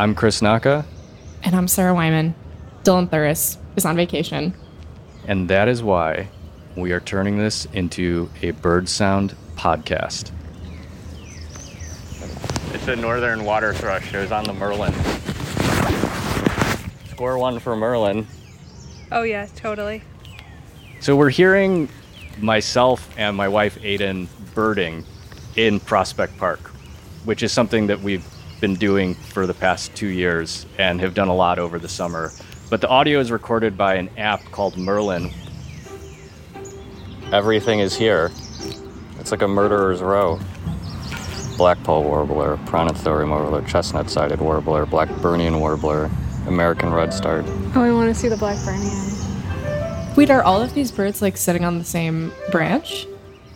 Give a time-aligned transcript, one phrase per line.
[0.00, 0.86] I'm Chris Naka.
[1.42, 2.34] And I'm Sarah Wyman.
[2.84, 4.54] Dylan Thuras is on vacation.
[5.26, 6.30] And that is why
[6.74, 10.30] we are turning this into a bird sound podcast.
[12.72, 14.14] It's a northern water thrush.
[14.14, 14.94] It was on the Merlin.
[17.10, 18.26] Score one for Merlin.
[19.12, 20.02] Oh, yeah, totally.
[21.00, 21.90] So we're hearing
[22.38, 25.04] myself and my wife Aiden birding
[25.56, 26.70] in Prospect Park,
[27.26, 28.24] which is something that we've
[28.60, 32.30] been doing for the past two years and have done a lot over the summer.
[32.68, 35.30] But the audio is recorded by an app called Merlin.
[37.32, 38.30] Everything is here.
[39.18, 40.38] It's like a murderer's row.
[41.56, 46.10] Blackpoll warbler, prothonotary warbler, chestnut-sided warbler, Blackburnian warbler,
[46.46, 47.44] American redstart.
[47.74, 50.16] Oh, I want to see the Blackburnian.
[50.16, 53.06] Wait, are all of these birds like sitting on the same branch?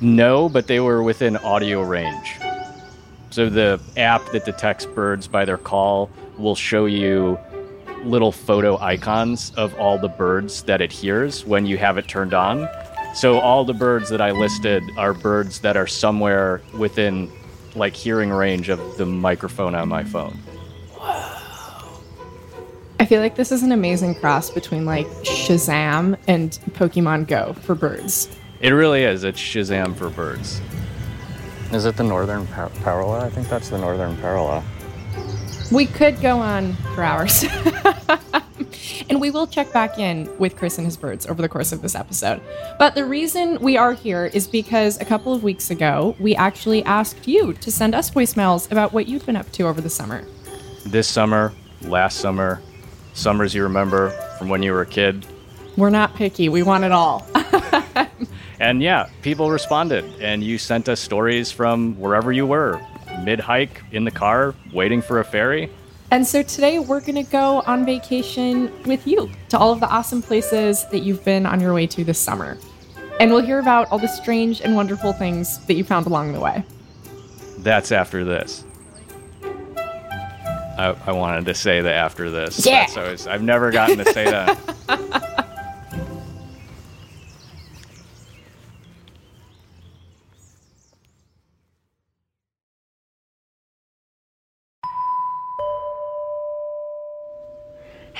[0.00, 2.38] No, but they were within audio range.
[3.34, 7.36] So the app that detects birds by their call will show you
[8.04, 12.32] little photo icons of all the birds that it hears when you have it turned
[12.32, 12.68] on.
[13.12, 17.28] So all the birds that I listed are birds that are somewhere within
[17.74, 20.38] like hearing range of the microphone on my phone.
[23.00, 27.74] I feel like this is an amazing cross between like Shazam and Pokemon Go for
[27.74, 28.28] birds.
[28.60, 29.24] It really is.
[29.24, 30.60] It's Shazam for birds.
[31.74, 33.20] Is it the northern par- parula?
[33.20, 34.62] I think that's the northern parula.
[35.72, 37.44] We could go on for hours.
[39.10, 41.82] and we will check back in with Chris and his birds over the course of
[41.82, 42.40] this episode.
[42.78, 46.84] But the reason we are here is because a couple of weeks ago, we actually
[46.84, 50.24] asked you to send us voicemails about what you've been up to over the summer.
[50.86, 51.52] This summer,
[51.82, 52.62] last summer,
[53.14, 55.26] summers you remember from when you were a kid.
[55.76, 57.26] We're not picky, we want it all.
[58.64, 62.80] and yeah, people responded, and you sent us stories from wherever you were
[63.22, 65.70] mid hike, in the car, waiting for a ferry.
[66.10, 69.88] And so today we're going to go on vacation with you to all of the
[69.88, 72.58] awesome places that you've been on your way to this summer.
[73.20, 76.40] And we'll hear about all the strange and wonderful things that you found along the
[76.40, 76.64] way.
[77.58, 78.64] That's after this.
[80.76, 82.66] I, I wanted to say that after this.
[82.66, 82.80] Yeah.
[82.80, 85.40] That's always, I've never gotten to say that.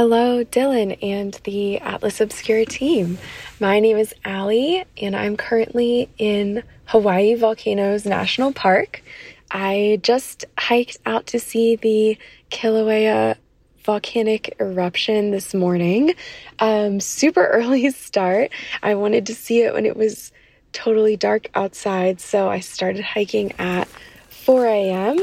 [0.00, 3.18] Hello, Dylan and the Atlas Obscura team.
[3.58, 9.02] My name is Allie, and I'm currently in Hawaii Volcanoes National Park.
[9.50, 12.16] I just hiked out to see the
[12.52, 13.38] Kilauea
[13.78, 16.14] volcanic eruption this morning.
[16.60, 18.52] Um, super early start.
[18.80, 20.30] I wanted to see it when it was
[20.72, 23.88] totally dark outside, so I started hiking at
[24.28, 25.18] 4 a.m.,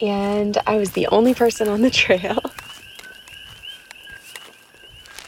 [0.00, 2.40] and I was the only person on the trail.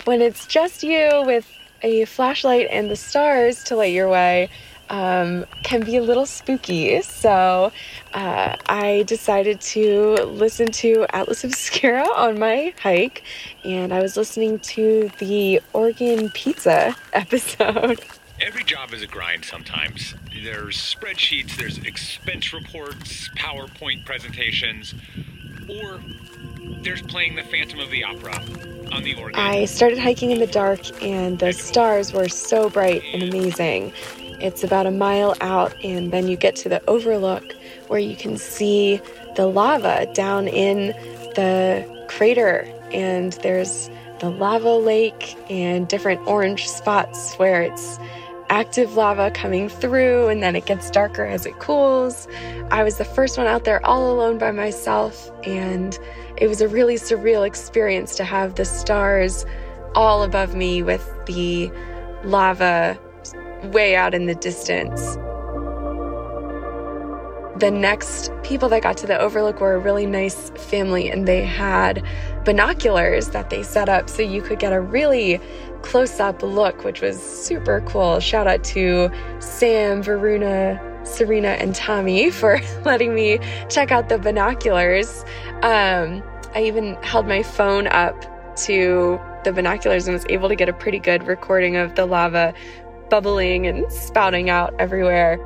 [0.06, 1.50] When it's just you with
[1.83, 4.49] a flashlight and the stars to light your way,
[4.89, 7.03] um, can be a little spooky.
[7.03, 7.72] So
[8.15, 13.25] uh, I decided to listen to Atlas Obscura on my hike,
[13.65, 18.00] and I was listening to the Organ Pizza episode.
[18.41, 20.15] Every job is a grind sometimes.
[20.44, 24.94] There's spreadsheets, there's expense reports, PowerPoint presentations,
[25.69, 26.00] or
[26.83, 28.41] there's playing the Phantom of the Opera
[28.97, 29.39] on the organ.
[29.39, 33.93] I started hiking in the dark, and the stars were so bright and amazing.
[34.41, 37.45] It's about a mile out, and then you get to the overlook
[37.89, 39.01] where you can see
[39.37, 40.89] the lava down in
[41.37, 43.91] the crater, and there's
[44.21, 47.99] the lava lake and different orange spots where it's
[48.49, 52.29] active lava coming through, and then it gets darker as it cools.
[52.71, 55.99] I was the first one out there all alone by myself, and
[56.37, 59.45] it was a really surreal experience to have the stars
[59.95, 61.71] all above me with the
[62.25, 62.99] lava
[63.65, 65.17] way out in the distance.
[67.58, 71.43] The next people that got to the overlook were a really nice family, and they
[71.43, 72.05] had
[72.44, 75.41] binoculars that they set up so you could get a really
[75.81, 78.20] close up look, which was super cool.
[78.20, 83.38] Shout out to Sam, Varuna, Serena, and Tommy for letting me
[83.70, 85.25] check out the binoculars.
[85.62, 86.23] Um,
[86.55, 88.23] I even held my phone up
[88.64, 92.53] to the binoculars and was able to get a pretty good recording of the lava
[93.08, 95.38] bubbling and spouting out everywhere.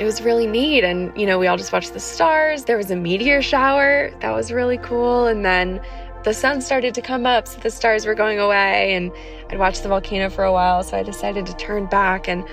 [0.00, 0.82] It was really neat.
[0.82, 2.64] And, you know, we all just watched the stars.
[2.64, 4.10] There was a meteor shower.
[4.20, 5.26] That was really cool.
[5.26, 5.80] And then
[6.24, 8.94] the sun started to come up, so the stars were going away.
[8.94, 9.12] And
[9.50, 10.82] I'd watched the volcano for a while.
[10.82, 12.44] So I decided to turn back and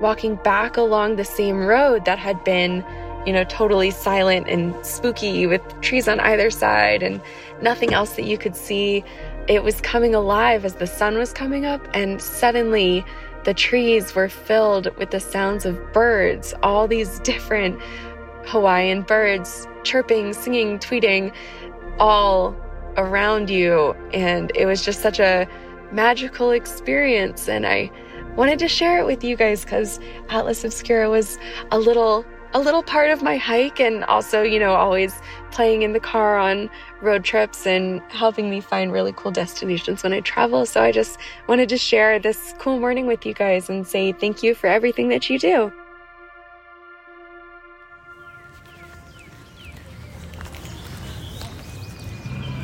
[0.00, 2.84] walking back along the same road that had been
[3.26, 7.20] you know, totally silent and spooky with trees on either side and
[7.62, 9.02] nothing else that you could see.
[9.48, 13.04] It was coming alive as the sun was coming up, and suddenly
[13.44, 17.80] the trees were filled with the sounds of birds, all these different
[18.46, 21.32] Hawaiian birds chirping, singing, tweeting,
[21.98, 22.56] all
[22.96, 23.94] around you.
[24.12, 25.46] And it was just such a
[25.92, 27.48] magical experience.
[27.48, 27.90] And I
[28.36, 31.38] wanted to share it with you guys because Atlas Obscura was
[31.70, 35.20] a little a little part of my hike and also, you know, always
[35.50, 36.70] playing in the car on
[37.02, 40.64] road trips and helping me find really cool destinations when I travel.
[40.64, 41.18] So I just
[41.48, 45.08] wanted to share this cool morning with you guys and say thank you for everything
[45.08, 45.72] that you do.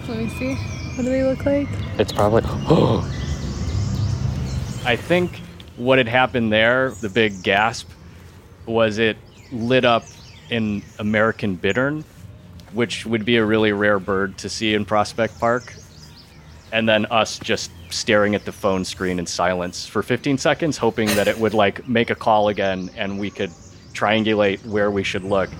[0.06, 0.54] Let me see.
[0.94, 1.68] What do they look like?
[1.98, 2.42] It's probably.
[4.84, 5.40] I think
[5.76, 7.88] what had happened there, the big gasp,
[8.66, 9.16] was it
[9.52, 10.04] lit up
[10.50, 12.04] in American bittern,
[12.72, 15.74] which would be a really rare bird to see in Prospect Park.
[16.72, 21.08] And then us just staring at the phone screen in silence for 15 seconds, hoping
[21.08, 23.50] that it would like make a call again and we could
[23.92, 25.50] triangulate where we should look.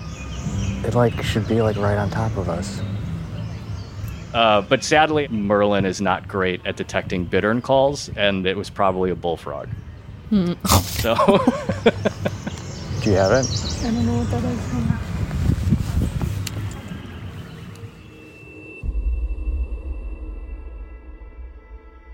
[0.83, 2.81] It like should be like right on top of us.
[4.33, 9.11] Uh, but sadly, Merlin is not great at detecting bittern calls, and it was probably
[9.11, 9.67] a bullfrog.
[10.83, 11.15] So
[13.01, 13.70] Do you have it?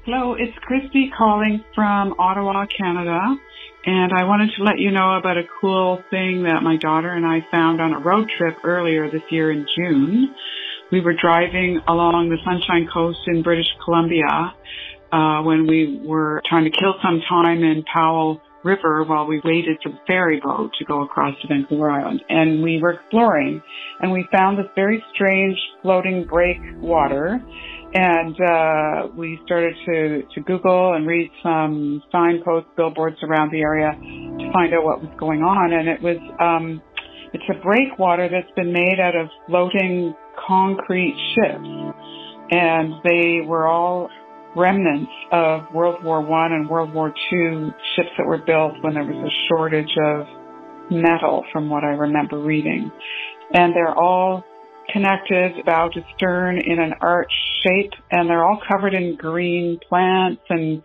[0.06, 3.36] Hello, it's Christy calling from Ottawa, Canada.
[3.86, 7.26] And I wanted to let you know about a cool thing that my daughter and
[7.26, 10.34] I found on a road trip earlier this year in June.
[10.94, 14.56] We were driving along the Sunshine Coast in British Columbia
[15.12, 19.78] uh, when we were trying to kill some time in Powell River while we waited
[19.82, 22.22] for the ferry boat to go across to Vancouver Island.
[22.28, 23.62] And we were exploring
[24.02, 27.42] and we found this very strange floating breakwater
[27.94, 33.92] and uh, we started to, to Google and read some signposts, billboards around the area
[33.94, 35.72] to find out what was going on.
[35.72, 36.82] And it was, um,
[37.34, 40.14] it's a breakwater that's been made out of floating
[40.48, 41.70] concrete ships.
[42.52, 44.10] And they were all
[44.58, 49.04] remnants of World War One and World War Two ships that were built when there
[49.04, 50.26] was a shortage of
[50.92, 52.92] metal, from what I remember reading.
[53.54, 54.44] And they're all
[54.92, 57.32] connected bow to stern in an arch
[57.64, 60.82] shape, and they're all covered in green plants and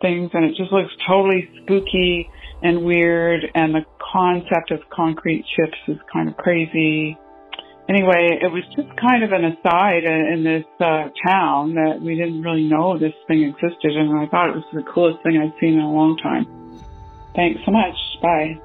[0.00, 2.28] things, and it just looks totally spooky
[2.62, 3.44] and weird.
[3.54, 7.16] And the concept of concrete ships is kind of crazy
[7.88, 12.42] anyway, it was just kind of an aside in, this uh, town that we didn't
[12.42, 15.74] really know this thing existed, and I thought it was the coolest thing I'd seen
[15.74, 16.46] in a long time.
[17.34, 17.96] Thanks so much.
[18.20, 18.60] Bye.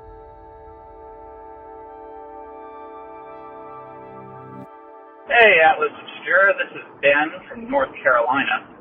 [5.27, 6.57] Hey, Atlas Obscura.
[6.57, 8.73] This is Ben from North Carolina.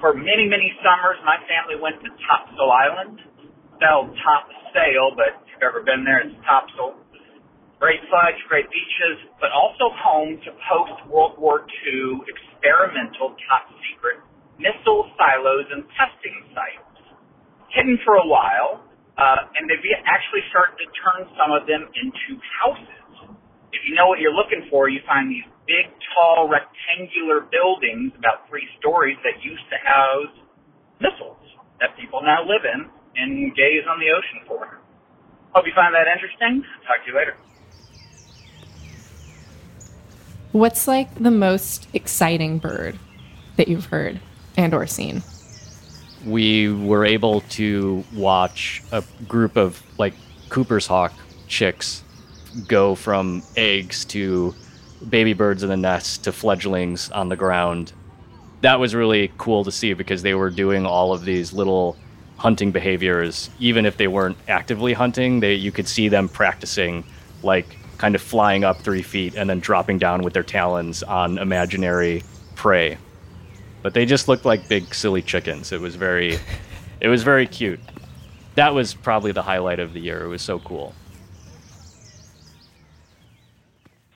[0.00, 3.20] For many, many summers, my family went to Topsail Island.
[3.76, 6.96] Spelled top sail, but if you've ever been there, it's Topsail.
[7.76, 14.24] Great fudge, great beaches, but also home to post-World War II experimental top secret
[14.56, 16.96] missile silos and testing sites.
[17.76, 18.80] Hidden for a while,
[19.20, 23.36] uh, and they've actually started to turn some of them into houses.
[23.76, 28.48] If you know what you're looking for, you find these big, tall, rectangular buildings about
[28.48, 30.32] three stories that used to house
[30.96, 31.44] missiles
[31.84, 32.88] that people now live in
[33.20, 34.80] and gaze on the ocean for.
[35.52, 36.64] Hope you find that interesting.
[36.88, 37.36] Talk to you later.
[40.56, 42.98] What's like the most exciting bird
[43.56, 44.20] that you've heard
[44.56, 45.22] and or seen?
[46.24, 50.14] we were able to watch a group of like
[50.48, 51.12] Cooper's hawk
[51.46, 52.02] chicks
[52.66, 54.54] go from eggs to
[55.10, 57.92] baby birds in the nest to fledglings on the ground.
[58.62, 61.98] That was really cool to see because they were doing all of these little
[62.38, 67.04] hunting behaviors even if they weren't actively hunting they you could see them practicing
[67.42, 71.38] like kind of flying up 3 feet and then dropping down with their talons on
[71.38, 72.22] imaginary
[72.54, 72.98] prey
[73.86, 75.70] but they just looked like big silly chickens.
[75.70, 76.40] It was very,
[77.00, 77.78] it was very cute.
[78.56, 80.24] That was probably the highlight of the year.
[80.24, 80.92] It was so cool.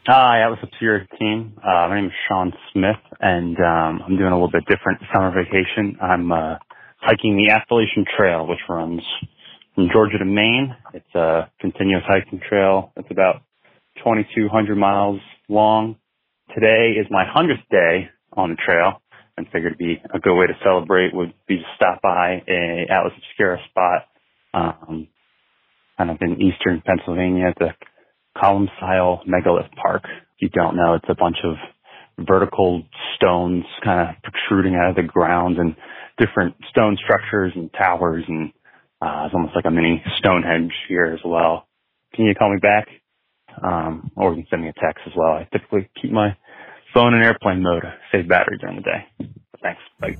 [0.09, 1.57] Hi, Atlas Obscura team.
[1.59, 5.31] Uh, my name is Sean Smith, and um, I'm doing a little bit different summer
[5.31, 5.97] vacation.
[6.03, 6.57] I'm uh,
[6.97, 9.03] hiking the Appalachian Trail, which runs
[9.77, 10.75] from Georgia to Maine.
[10.95, 12.93] It's a continuous hiking trail.
[12.97, 13.43] It's about
[14.05, 15.97] 2,200 miles long.
[16.55, 19.03] Today is my 100th day on the trail
[19.37, 22.87] and figured it'd be a good way to celebrate would be to stop by a
[22.91, 24.03] Atlas Obscura spot,
[24.53, 25.09] um,
[25.97, 27.69] kind of in eastern Pennsylvania at the
[28.37, 30.03] Columcille Megalith Park.
[30.05, 31.55] If you don't know, it's a bunch of
[32.27, 32.83] vertical
[33.17, 35.75] stones kind of protruding out of the ground and
[36.19, 38.53] different stone structures and towers and
[39.03, 41.67] uh, it's almost like a mini Stonehenge here as well.
[42.15, 42.87] Can you call me back?
[43.63, 45.33] Um, or you can send me a text as well.
[45.33, 46.37] I typically keep my
[46.95, 49.29] phone in airplane mode, to save battery during the day.
[49.63, 49.81] Thanks.
[50.01, 50.17] Bye.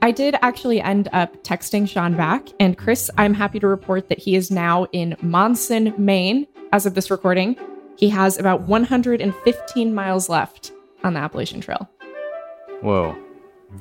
[0.00, 4.18] I did actually end up texting Sean back, and Chris, I'm happy to report that
[4.18, 7.56] he is now in Monson, Maine, as of this recording.
[7.96, 10.70] He has about 115 miles left
[11.02, 11.88] on the Appalachian Trail.
[12.80, 13.16] Whoa.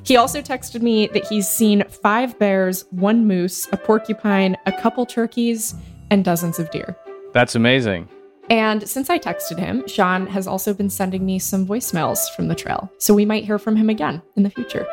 [0.03, 5.05] He also texted me that he's seen five bears, one moose, a porcupine, a couple
[5.05, 5.75] turkeys,
[6.09, 6.97] and dozens of deer.
[7.33, 8.09] That's amazing.
[8.49, 12.55] And since I texted him, Sean has also been sending me some voicemails from the
[12.55, 12.91] trail.
[12.97, 14.87] So we might hear from him again in the future.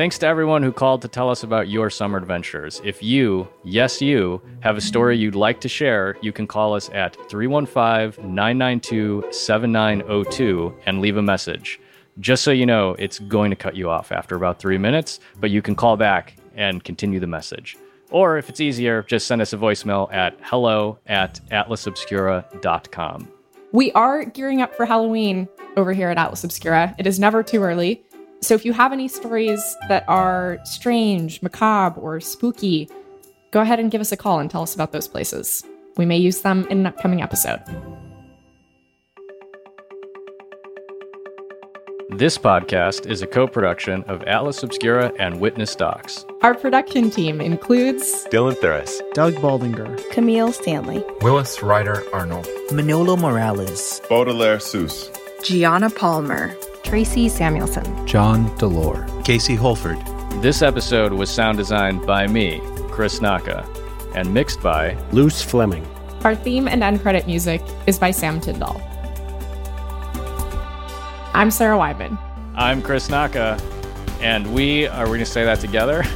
[0.00, 2.80] Thanks to everyone who called to tell us about your summer adventures.
[2.82, 6.88] If you, yes, you, have a story you'd like to share, you can call us
[6.94, 11.78] at 315 992 7902 and leave a message.
[12.18, 15.50] Just so you know, it's going to cut you off after about three minutes, but
[15.50, 17.76] you can call back and continue the message.
[18.10, 23.28] Or if it's easier, just send us a voicemail at hello at atlasobscura.com.
[23.72, 26.94] We are gearing up for Halloween over here at Atlas Obscura.
[26.98, 28.02] It is never too early.
[28.42, 32.88] So if you have any stories that are strange, macabre, or spooky,
[33.50, 35.62] go ahead and give us a call and tell us about those places.
[35.96, 37.62] We may use them in an upcoming episode.
[42.20, 46.26] This podcast is a co production of Atlas Obscura and Witness Docs.
[46.42, 54.02] Our production team includes Dylan Thuras, Doug Baldinger, Camille Stanley, Willis Ryder Arnold, Manolo Morales,
[54.10, 55.08] Baudelaire Seuss,
[55.42, 59.96] Gianna Palmer, Tracy Samuelson, John Delore, Casey Holford.
[60.42, 62.60] This episode was sound designed by me,
[62.90, 63.66] Chris Naka,
[64.14, 65.86] and mixed by Luce Fleming.
[66.24, 68.78] Our theme and end credit music is by Sam Tyndall.
[71.32, 72.18] I'm Sarah Wyman.
[72.56, 73.58] I'm Chris Naka,
[74.20, 76.04] and we are we going to say that together?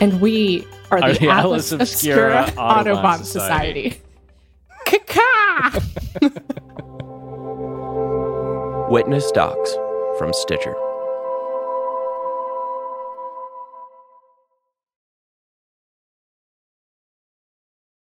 [0.00, 4.00] And we are the, Are the Atlas, Atlas Obscura Obscura Audubon Audubon Society.
[4.86, 5.10] Society.
[5.10, 5.82] Kaka!
[8.92, 9.74] Witness Docs
[10.18, 10.76] from Stitcher.